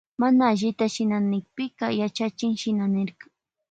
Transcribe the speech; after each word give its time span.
Mana 0.21 0.43
allita 0.51 0.85
shinanpika 0.93 1.85
yachachin 2.01 2.53
shinin 2.61 3.05
karka. 3.07 3.25